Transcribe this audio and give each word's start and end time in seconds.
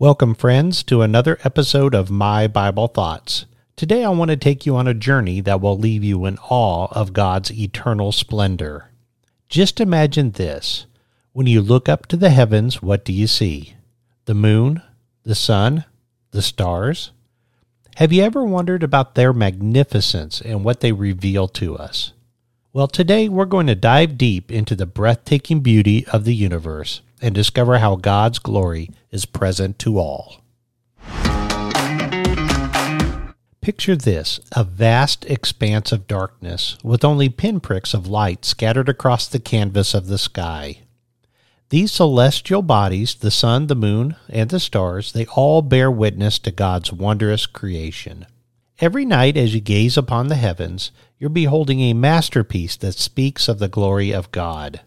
Welcome, 0.00 0.34
friends, 0.34 0.82
to 0.84 1.02
another 1.02 1.38
episode 1.44 1.94
of 1.94 2.10
My 2.10 2.46
Bible 2.46 2.88
Thoughts. 2.88 3.44
Today, 3.76 4.02
I 4.02 4.08
want 4.08 4.30
to 4.30 4.36
take 4.38 4.64
you 4.64 4.74
on 4.74 4.88
a 4.88 4.94
journey 4.94 5.42
that 5.42 5.60
will 5.60 5.76
leave 5.76 6.02
you 6.02 6.24
in 6.24 6.38
awe 6.38 6.88
of 6.92 7.12
God's 7.12 7.52
eternal 7.52 8.10
splendor. 8.10 8.88
Just 9.50 9.78
imagine 9.78 10.30
this 10.30 10.86
when 11.34 11.46
you 11.46 11.60
look 11.60 11.86
up 11.86 12.06
to 12.06 12.16
the 12.16 12.30
heavens, 12.30 12.80
what 12.80 13.04
do 13.04 13.12
you 13.12 13.26
see? 13.26 13.74
The 14.24 14.32
moon, 14.32 14.80
the 15.22 15.34
sun, 15.34 15.84
the 16.30 16.40
stars? 16.40 17.10
Have 17.96 18.10
you 18.10 18.22
ever 18.22 18.42
wondered 18.42 18.82
about 18.82 19.16
their 19.16 19.34
magnificence 19.34 20.40
and 20.40 20.64
what 20.64 20.80
they 20.80 20.92
reveal 20.92 21.46
to 21.48 21.76
us? 21.76 22.14
Well, 22.72 22.88
today 22.88 23.28
we're 23.28 23.44
going 23.44 23.66
to 23.66 23.74
dive 23.74 24.16
deep 24.16 24.50
into 24.50 24.74
the 24.74 24.86
breathtaking 24.86 25.60
beauty 25.60 26.06
of 26.06 26.24
the 26.24 26.34
universe 26.34 27.02
and 27.20 27.34
discover 27.34 27.78
how 27.78 27.96
God's 27.96 28.38
glory 28.38 28.90
is 29.10 29.24
present 29.24 29.78
to 29.80 29.98
all. 29.98 30.42
Picture 33.60 33.94
this 33.94 34.40
a 34.52 34.64
vast 34.64 35.26
expanse 35.26 35.92
of 35.92 36.06
darkness 36.06 36.78
with 36.82 37.04
only 37.04 37.28
pinpricks 37.28 37.92
of 37.92 38.06
light 38.06 38.44
scattered 38.44 38.88
across 38.88 39.28
the 39.28 39.38
canvas 39.38 39.92
of 39.92 40.06
the 40.06 40.18
sky. 40.18 40.78
These 41.68 41.92
celestial 41.92 42.62
bodies, 42.62 43.14
the 43.14 43.30
sun, 43.30 43.68
the 43.68 43.76
moon, 43.76 44.16
and 44.28 44.50
the 44.50 44.58
stars, 44.58 45.12
they 45.12 45.26
all 45.26 45.62
bear 45.62 45.90
witness 45.90 46.38
to 46.40 46.50
God's 46.50 46.92
wondrous 46.92 47.46
creation. 47.46 48.26
Every 48.80 49.04
night, 49.04 49.36
as 49.36 49.54
you 49.54 49.60
gaze 49.60 49.96
upon 49.96 50.28
the 50.28 50.36
heavens, 50.36 50.90
you're 51.18 51.30
beholding 51.30 51.80
a 51.80 51.92
masterpiece 51.92 52.76
that 52.78 52.94
speaks 52.94 53.46
of 53.46 53.58
the 53.58 53.68
glory 53.68 54.10
of 54.10 54.32
God. 54.32 54.80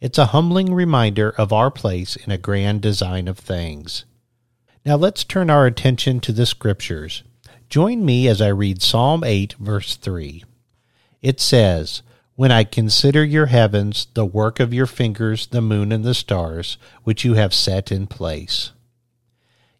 It's 0.00 0.18
a 0.18 0.26
humbling 0.26 0.72
reminder 0.72 1.30
of 1.30 1.52
our 1.52 1.72
place 1.72 2.14
in 2.14 2.30
a 2.30 2.38
grand 2.38 2.82
design 2.82 3.26
of 3.26 3.36
things. 3.36 4.04
Now 4.86 4.94
let's 4.94 5.24
turn 5.24 5.50
our 5.50 5.66
attention 5.66 6.20
to 6.20 6.30
the 6.30 6.46
Scriptures. 6.46 7.24
Join 7.68 8.04
me 8.06 8.28
as 8.28 8.40
I 8.40 8.46
read 8.48 8.80
Psalm 8.80 9.24
8, 9.24 9.54
verse 9.54 9.96
3. 9.96 10.44
It 11.20 11.40
says, 11.40 12.02
When 12.36 12.52
I 12.52 12.62
consider 12.62 13.24
your 13.24 13.46
heavens, 13.46 14.06
the 14.14 14.24
work 14.24 14.60
of 14.60 14.72
your 14.72 14.86
fingers, 14.86 15.48
the 15.48 15.60
moon 15.60 15.90
and 15.90 16.04
the 16.04 16.14
stars, 16.14 16.78
which 17.02 17.24
you 17.24 17.34
have 17.34 17.52
set 17.52 17.90
in 17.90 18.06
place. 18.06 18.70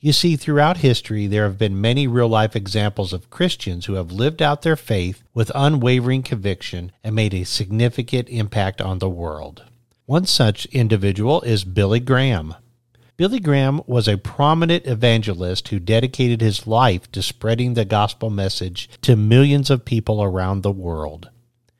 You 0.00 0.14
see, 0.14 0.36
throughout 0.36 0.78
history, 0.78 1.26
there 1.26 1.44
have 1.44 1.58
been 1.58 1.78
many 1.78 2.06
real 2.06 2.28
life 2.28 2.56
examples 2.56 3.12
of 3.12 3.28
Christians 3.28 3.84
who 3.84 3.94
have 3.94 4.10
lived 4.12 4.40
out 4.40 4.62
their 4.62 4.76
faith 4.76 5.22
with 5.34 5.52
unwavering 5.54 6.22
conviction 6.22 6.90
and 7.04 7.14
made 7.14 7.34
a 7.34 7.44
significant 7.44 8.30
impact 8.30 8.80
on 8.80 8.98
the 8.98 9.10
world. 9.10 9.64
One 10.06 10.24
such 10.24 10.66
individual 10.66 11.42
is 11.42 11.64
Billy 11.64 11.98
Graham. 11.98 12.54
Billy 13.16 13.40
Graham 13.40 13.82
was 13.88 14.06
a 14.06 14.16
prominent 14.16 14.86
evangelist 14.86 15.66
who 15.66 15.80
dedicated 15.80 16.40
his 16.40 16.64
life 16.64 17.10
to 17.10 17.22
spreading 17.22 17.74
the 17.74 17.84
gospel 17.84 18.30
message 18.30 18.88
to 19.02 19.16
millions 19.16 19.68
of 19.68 19.84
people 19.84 20.22
around 20.22 20.62
the 20.62 20.70
world. 20.70 21.30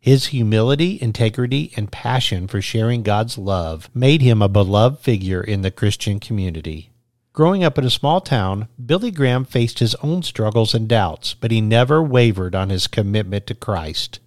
His 0.00 0.26
humility, 0.26 0.98
integrity, 1.00 1.72
and 1.76 1.92
passion 1.92 2.48
for 2.48 2.60
sharing 2.60 3.04
God's 3.04 3.38
love 3.38 3.88
made 3.94 4.20
him 4.20 4.42
a 4.42 4.48
beloved 4.48 4.98
figure 4.98 5.40
in 5.40 5.62
the 5.62 5.70
Christian 5.70 6.18
community. 6.18 6.90
Growing 7.32 7.62
up 7.62 7.78
in 7.78 7.84
a 7.84 7.90
small 7.90 8.20
town, 8.20 8.66
Billy 8.84 9.12
Graham 9.12 9.44
faced 9.44 9.78
his 9.78 9.94
own 9.96 10.24
struggles 10.24 10.74
and 10.74 10.88
doubts, 10.88 11.34
but 11.34 11.52
he 11.52 11.60
never 11.60 12.02
wavered 12.02 12.56
on 12.56 12.68
his 12.68 12.88
commitment 12.88 13.46
to 13.46 13.54
Christ. 13.54 14.18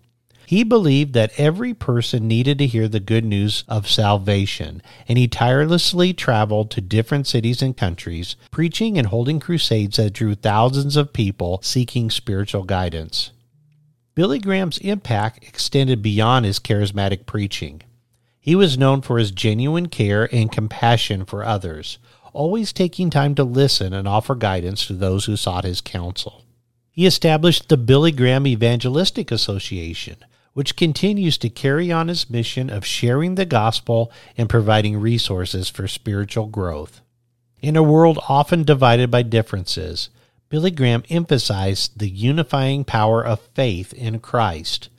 He 0.51 0.65
believed 0.65 1.13
that 1.13 1.31
every 1.37 1.73
person 1.73 2.27
needed 2.27 2.57
to 2.57 2.67
hear 2.67 2.89
the 2.89 2.99
good 2.99 3.23
news 3.23 3.63
of 3.69 3.87
salvation, 3.89 4.81
and 5.07 5.17
he 5.17 5.25
tirelessly 5.25 6.13
traveled 6.13 6.71
to 6.71 6.81
different 6.81 7.25
cities 7.25 7.61
and 7.61 7.77
countries, 7.77 8.35
preaching 8.51 8.97
and 8.97 9.07
holding 9.07 9.39
crusades 9.39 9.95
that 9.95 10.11
drew 10.11 10.35
thousands 10.35 10.97
of 10.97 11.13
people 11.13 11.61
seeking 11.63 12.09
spiritual 12.09 12.63
guidance. 12.63 13.31
Billy 14.13 14.39
Graham's 14.39 14.77
impact 14.79 15.41
extended 15.45 16.01
beyond 16.01 16.45
his 16.45 16.59
charismatic 16.59 17.25
preaching. 17.25 17.81
He 18.37 18.53
was 18.53 18.77
known 18.77 19.01
for 19.01 19.19
his 19.19 19.31
genuine 19.31 19.87
care 19.87 20.27
and 20.35 20.51
compassion 20.51 21.23
for 21.23 21.45
others, 21.45 21.97
always 22.33 22.73
taking 22.73 23.09
time 23.09 23.35
to 23.35 23.45
listen 23.45 23.93
and 23.93 24.05
offer 24.05 24.35
guidance 24.35 24.85
to 24.87 24.93
those 24.95 25.23
who 25.23 25.37
sought 25.37 25.63
his 25.63 25.79
counsel. 25.79 26.43
He 26.91 27.05
established 27.05 27.69
the 27.69 27.77
Billy 27.77 28.11
Graham 28.11 28.45
Evangelistic 28.45 29.31
Association, 29.31 30.17
which 30.53 30.75
continues 30.75 31.37
to 31.37 31.49
carry 31.49 31.91
on 31.91 32.07
his 32.07 32.29
mission 32.29 32.69
of 32.69 32.85
sharing 32.85 33.35
the 33.35 33.45
gospel 33.45 34.11
and 34.37 34.49
providing 34.49 34.97
resources 34.97 35.69
for 35.69 35.87
spiritual 35.87 36.47
growth. 36.47 37.01
In 37.61 37.77
a 37.77 37.83
world 37.83 38.19
often 38.27 38.63
divided 38.63 39.11
by 39.11 39.23
differences, 39.23 40.09
Billy 40.49 40.71
Graham 40.71 41.03
emphasized 41.09 41.99
the 41.99 42.09
unifying 42.09 42.83
power 42.83 43.23
of 43.25 43.39
faith 43.53 43.93
in 43.93 44.19
Christ. 44.19 44.89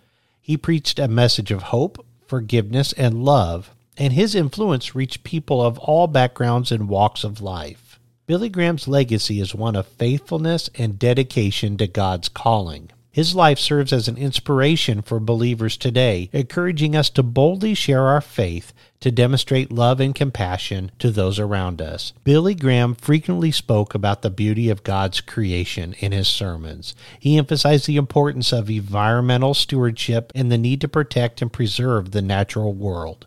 He 0.41 0.57
preached 0.57 0.99
a 0.99 1.09
message 1.09 1.51
of 1.51 1.65
hope, 1.65 2.05
forgiveness, 2.27 2.93
and 2.95 3.25
love, 3.25 3.75
and 3.99 4.15
his 4.15 4.35
influence 4.35 4.95
reached 4.95 5.25
people 5.25 5.61
of 5.61 5.79
all 5.79 6.07
backgrounds 6.07 6.73
and 6.73 6.89
walks 6.89 7.25
of 7.25 7.43
life. 7.43 8.01
Billy 8.27 8.49
Graham's 8.49 8.89
legacy 8.89 9.41
is 9.41 9.55
one 9.55 9.77
of 9.77 9.87
faithfulness 9.87 10.71
and 10.77 10.99
dedication 10.99 11.77
to 11.77 11.87
God's 11.87 12.31
calling. 12.31 12.91
His 13.12 13.34
life 13.34 13.59
serves 13.59 13.93
as 13.93 14.09
an 14.09 14.17
inspiration 14.17 15.03
for 15.03 15.21
believers 15.21 15.77
today, 15.77 16.31
encouraging 16.33 16.97
us 16.97 17.11
to 17.11 17.23
boldly 17.23 17.75
share 17.75 18.06
our 18.06 18.23
faith 18.23 18.73
to 19.00 19.11
demonstrate 19.11 19.71
love 19.71 20.00
and 20.00 20.15
compassion 20.15 20.91
to 20.99 21.11
those 21.11 21.39
around 21.39 21.83
us. 21.83 22.15
Billy 22.25 22.55
Graham 22.55 22.95
frequently 22.95 23.50
spoke 23.50 23.95
about 23.95 24.23
the 24.23 24.31
beauty 24.31 24.71
of 24.71 24.83
God's 24.83 25.21
creation 25.21 25.95
in 25.99 26.12
his 26.12 26.27
sermons. 26.27 26.95
He 27.21 27.37
emphasized 27.37 27.87
the 27.87 27.99
importance 27.99 28.50
of 28.50 28.71
environmental 28.71 29.53
stewardship 29.53 30.33
and 30.34 30.50
the 30.50 30.56
need 30.56 30.81
to 30.81 30.89
protect 30.89 31.43
and 31.43 31.53
preserve 31.53 32.12
the 32.12 32.23
natural 32.23 32.73
world. 32.73 33.27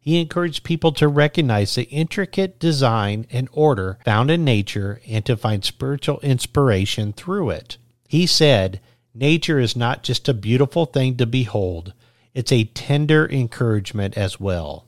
He 0.00 0.20
encouraged 0.20 0.64
people 0.64 0.90
to 0.92 1.06
recognize 1.06 1.76
the 1.76 1.84
intricate 1.84 2.58
design 2.58 3.26
and 3.30 3.48
order 3.52 3.98
found 4.04 4.28
in 4.30 4.44
nature 4.44 5.00
and 5.06 5.24
to 5.26 5.36
find 5.36 5.64
spiritual 5.64 6.18
inspiration 6.20 7.12
through 7.12 7.50
it. 7.50 7.76
He 8.08 8.26
said, 8.26 8.80
Nature 9.14 9.58
is 9.58 9.74
not 9.74 10.04
just 10.04 10.28
a 10.28 10.34
beautiful 10.34 10.86
thing 10.86 11.16
to 11.16 11.26
behold, 11.26 11.92
it's 12.32 12.52
a 12.52 12.64
tender 12.64 13.28
encouragement 13.28 14.16
as 14.16 14.38
well. 14.38 14.86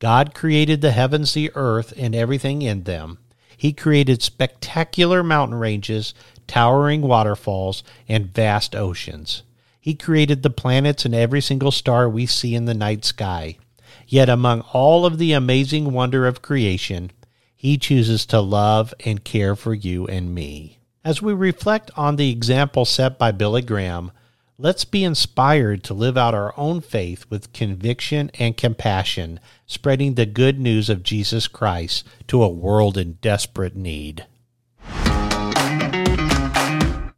God 0.00 0.34
created 0.34 0.80
the 0.80 0.90
heavens, 0.90 1.32
the 1.32 1.52
earth, 1.54 1.94
and 1.96 2.12
everything 2.12 2.62
in 2.62 2.82
them. 2.82 3.18
He 3.56 3.72
created 3.72 4.20
spectacular 4.20 5.22
mountain 5.22 5.56
ranges, 5.56 6.12
towering 6.48 7.02
waterfalls, 7.02 7.84
and 8.08 8.34
vast 8.34 8.74
oceans. 8.74 9.44
He 9.80 9.94
created 9.94 10.42
the 10.42 10.50
planets 10.50 11.04
and 11.04 11.14
every 11.14 11.40
single 11.40 11.70
star 11.70 12.08
we 12.08 12.26
see 12.26 12.56
in 12.56 12.64
the 12.64 12.74
night 12.74 13.04
sky. 13.04 13.58
Yet, 14.08 14.28
among 14.28 14.62
all 14.72 15.06
of 15.06 15.18
the 15.18 15.32
amazing 15.32 15.92
wonder 15.92 16.26
of 16.26 16.42
creation, 16.42 17.12
He 17.54 17.78
chooses 17.78 18.26
to 18.26 18.40
love 18.40 18.92
and 19.04 19.22
care 19.22 19.54
for 19.54 19.72
you 19.72 20.08
and 20.08 20.34
me. 20.34 20.78
As 21.04 21.20
we 21.20 21.32
reflect 21.32 21.90
on 21.96 22.14
the 22.14 22.30
example 22.30 22.84
set 22.84 23.18
by 23.18 23.32
Billy 23.32 23.60
Graham, 23.60 24.12
let's 24.56 24.84
be 24.84 25.02
inspired 25.02 25.82
to 25.82 25.94
live 25.94 26.16
out 26.16 26.32
our 26.32 26.54
own 26.56 26.80
faith 26.80 27.26
with 27.28 27.52
conviction 27.52 28.30
and 28.38 28.56
compassion, 28.56 29.40
spreading 29.66 30.14
the 30.14 30.26
good 30.26 30.60
news 30.60 30.88
of 30.88 31.02
Jesus 31.02 31.48
Christ 31.48 32.06
to 32.28 32.44
a 32.44 32.48
world 32.48 32.96
in 32.96 33.14
desperate 33.14 33.74
need. 33.74 34.26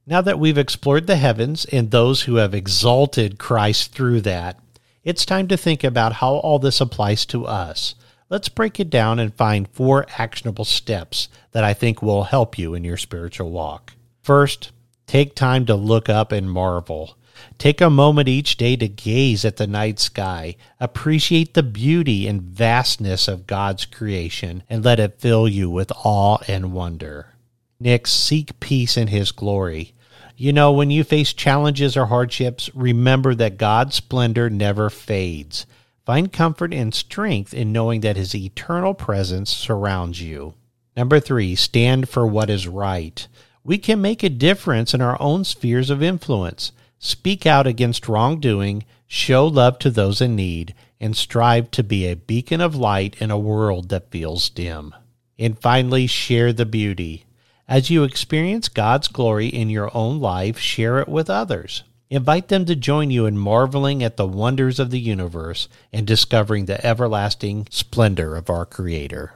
Now 0.07 0.23
that 0.23 0.39
we've 0.39 0.57
explored 0.57 1.07
the 1.07 1.17
heavens 1.17 1.67
and 1.67 1.91
those 1.91 2.23
who 2.23 2.37
have 2.37 2.55
exalted 2.55 3.39
Christ 3.39 3.93
through 3.93 4.23
that, 4.23 4.59
it's 5.03 5.27
time 5.27 5.47
to 5.49 5.59
think 5.59 5.85
about 5.85 6.15
how 6.15 6.37
all 6.37 6.59
this 6.59 6.81
applies 6.81 7.27
to 7.27 7.45
us. 7.45 7.95
Let's 8.35 8.49
break 8.49 8.81
it 8.81 8.91
down 8.91 9.21
and 9.21 9.33
find 9.33 9.69
four 9.69 10.07
actionable 10.19 10.65
steps 10.65 11.29
that 11.53 11.63
I 11.63 11.73
think 11.73 12.03
will 12.03 12.25
help 12.25 12.59
you 12.59 12.75
in 12.75 12.83
your 12.83 12.97
spiritual 12.97 13.53
walk. 13.53 13.93
First, 14.23 14.73
take 15.07 15.37
time 15.37 15.67
to 15.67 15.77
look 15.77 16.09
up 16.09 16.33
and 16.33 16.51
marvel. 16.51 17.17
Take 17.59 17.81
a 17.81 17.89
moment 17.89 18.29
each 18.29 18.57
day 18.57 18.75
to 18.75 18.89
gaze 18.89 19.45
at 19.45 19.57
the 19.57 19.69
night 19.69 20.01
sky, 20.01 20.57
appreciate 20.81 21.55
the 21.55 21.63
beauty 21.63 22.27
and 22.27 22.43
vastness 22.43 23.29
of 23.29 23.47
God's 23.47 23.85
creation, 23.85 24.65
and 24.69 24.85
let 24.85 24.99
it 24.99 25.21
fill 25.21 25.47
you 25.47 25.71
with 25.71 25.93
awe 26.05 26.39
and 26.49 26.73
wonder. 26.73 27.35
Next, 27.79 28.15
seek 28.15 28.59
peace 28.59 28.97
in 28.97 29.07
His 29.07 29.31
glory. 29.31 29.95
You 30.37 30.53
know, 30.53 30.73
when 30.73 30.91
you 30.91 31.05
face 31.05 31.33
challenges 31.33 31.97
or 31.97 32.07
hardships, 32.07 32.69
remember 32.75 33.37
that 33.37 33.59
God's 33.59 33.95
splendor 33.95 34.51
never 34.51 34.91
fades. 34.91 35.67
Find 36.07 36.31
comfort 36.33 36.75
and 36.75 36.95
strength 36.95 37.55
in 37.55 37.73
knowing 37.73 38.01
that 38.03 38.17
His 38.17 38.35
eternal 38.35 38.93
presence 38.93 39.51
surrounds 39.51 40.21
you. 40.21 40.55
Number 40.97 41.19
three, 41.19 41.55
stand 41.55 42.09
for 42.09 42.27
what 42.27 42.51
is 42.51 42.69
right. 42.69 43.27
We 43.65 43.79
can 43.79 44.03
make 44.03 44.23
a 44.23 44.29
difference 44.29 44.93
in 44.93 45.01
our 45.01 45.21
own 45.21 45.45
spheres 45.45 45.89
of 45.89 46.03
influence. 46.03 46.73
Speak 46.99 47.47
out 47.47 47.67
against 47.67 48.09
wrongdoing, 48.09 48.85
show 49.07 49.47
love 49.47 49.79
to 49.81 49.91
those 49.91 50.21
in 50.21 50.37
need, 50.37 50.75
and 51.01 51.17
strive 51.17 51.71
to 51.73 51.83
be 51.83 52.07
a 52.07 52.17
beacon 52.17 52.61
of 52.61 52.77
light 52.77 53.17
in 53.21 53.31
a 53.31 53.39
world 53.39 53.89
that 53.89 54.11
feels 54.11 54.51
dim. 54.51 54.95
And 55.39 55.59
finally, 55.59 56.07
share 56.07 56.53
the 56.53 56.67
beauty. 56.67 57.25
As 57.67 57.89
you 57.89 58.05
experience 58.05 58.69
God's 58.69 59.09
glory 59.09 59.47
in 59.47 59.71
your 59.71 59.91
own 59.97 60.21
life, 60.21 60.59
share 60.59 61.01
it 61.01 61.09
with 61.09 61.31
others. 61.31 61.83
Invite 62.11 62.49
them 62.49 62.67
to 62.67 62.77
join 62.77 63.11
you 63.11 63.25
in 63.25 63.39
marveling 63.39 64.03
at 64.03 64.17
the 64.17 64.27
wonders 64.27 64.79
of 64.79 64.91
the 64.91 65.01
universe 65.01 65.69
and 65.93 66.07
discovering 66.07 66.67
the 66.67 66.85
everlasting 66.87 67.67
splendor 67.71 68.37
of 68.37 68.51
our 68.51 68.67
Creator. 68.67 69.33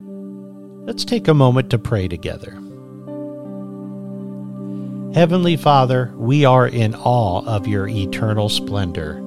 Let's 0.00 1.04
take 1.04 1.28
a 1.28 1.34
moment 1.34 1.70
to 1.70 1.78
pray 1.78 2.08
together. 2.08 2.58
Heavenly 5.14 5.56
Father, 5.56 6.12
we 6.16 6.44
are 6.44 6.66
in 6.66 6.94
awe 6.96 7.44
of 7.44 7.68
your 7.68 7.86
eternal 7.86 8.48
splendor. 8.48 9.22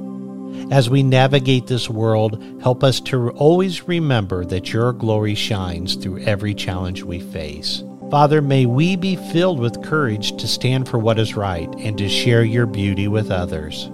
As 0.69 0.89
we 0.89 1.01
navigate 1.01 1.67
this 1.67 1.89
world, 1.89 2.43
help 2.61 2.83
us 2.83 2.99
to 3.01 3.29
always 3.31 3.87
remember 3.87 4.43
that 4.45 4.73
your 4.73 4.91
glory 4.91 5.35
shines 5.35 5.95
through 5.95 6.19
every 6.19 6.53
challenge 6.53 7.03
we 7.03 7.19
face. 7.19 7.83
Father, 8.15 8.41
may 8.41 8.65
we 8.65 8.95
be 8.95 9.17
filled 9.17 9.59
with 9.59 9.83
courage 9.83 10.37
to 10.37 10.47
stand 10.47 10.87
for 10.87 10.97
what 10.97 11.19
is 11.19 11.35
right 11.35 11.67
and 11.79 11.97
to 11.97 12.07
share 12.07 12.45
your 12.45 12.65
beauty 12.65 13.09
with 13.09 13.29
others. 13.29 13.87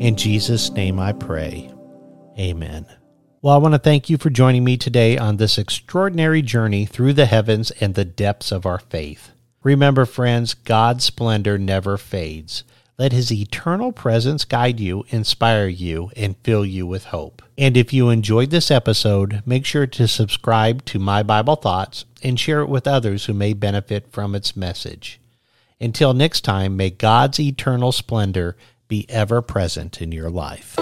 In 0.00 0.16
Jesus' 0.16 0.70
name 0.70 0.98
I 0.98 1.12
pray. 1.12 1.70
Amen. 2.38 2.86
Well, 3.42 3.54
I 3.54 3.58
want 3.58 3.74
to 3.74 3.78
thank 3.78 4.08
you 4.08 4.16
for 4.16 4.30
joining 4.30 4.64
me 4.64 4.78
today 4.78 5.18
on 5.18 5.36
this 5.36 5.58
extraordinary 5.58 6.40
journey 6.40 6.86
through 6.86 7.12
the 7.12 7.26
heavens 7.26 7.70
and 7.72 7.94
the 7.94 8.06
depths 8.06 8.50
of 8.50 8.64
our 8.64 8.78
faith. 8.78 9.32
Remember, 9.62 10.06
friends, 10.06 10.54
God's 10.54 11.04
splendor 11.04 11.58
never 11.58 11.98
fades. 11.98 12.64
Let 13.00 13.12
his 13.12 13.32
eternal 13.32 13.92
presence 13.92 14.44
guide 14.44 14.78
you, 14.78 15.06
inspire 15.08 15.68
you, 15.68 16.10
and 16.16 16.36
fill 16.44 16.66
you 16.66 16.86
with 16.86 17.04
hope. 17.04 17.40
And 17.56 17.74
if 17.74 17.94
you 17.94 18.10
enjoyed 18.10 18.50
this 18.50 18.70
episode, 18.70 19.42
make 19.46 19.64
sure 19.64 19.86
to 19.86 20.06
subscribe 20.06 20.84
to 20.84 20.98
My 20.98 21.22
Bible 21.22 21.56
Thoughts 21.56 22.04
and 22.22 22.38
share 22.38 22.60
it 22.60 22.68
with 22.68 22.86
others 22.86 23.24
who 23.24 23.32
may 23.32 23.54
benefit 23.54 24.12
from 24.12 24.34
its 24.34 24.54
message. 24.54 25.18
Until 25.80 26.12
next 26.12 26.42
time, 26.42 26.76
may 26.76 26.90
God's 26.90 27.40
eternal 27.40 27.90
splendor 27.90 28.54
be 28.86 29.06
ever 29.08 29.40
present 29.40 30.02
in 30.02 30.12
your 30.12 30.28
life. 30.28 30.78